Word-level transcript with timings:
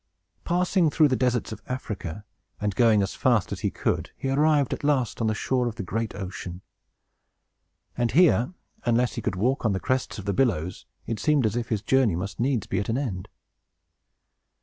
Passing 0.45 0.89
through 0.89 1.09
the 1.09 1.15
deserts 1.15 1.51
of 1.51 1.61
Africa, 1.67 2.25
and 2.59 2.73
going 2.73 3.03
as 3.03 3.13
fast 3.13 3.51
as 3.51 3.59
he 3.59 3.69
could, 3.69 4.09
he 4.17 4.29
arrived 4.31 4.73
at 4.73 4.83
last 4.83 5.21
on 5.21 5.27
the 5.27 5.35
shore 5.35 5.67
of 5.67 5.75
the 5.75 5.83
great 5.83 6.15
ocean. 6.15 6.61
And 7.95 8.09
here, 8.11 8.55
unless 8.83 9.13
he 9.13 9.21
could 9.21 9.35
walk 9.35 9.63
on 9.63 9.73
the 9.73 9.79
crests 9.79 10.17
of 10.17 10.25
the 10.25 10.33
billows, 10.33 10.87
it 11.05 11.19
seemed 11.19 11.45
as 11.45 11.55
if 11.55 11.69
his 11.69 11.83
journey 11.83 12.15
must 12.15 12.39
needs 12.39 12.65
be 12.65 12.79
at 12.79 12.89
an 12.89 12.97
end. 12.97 13.29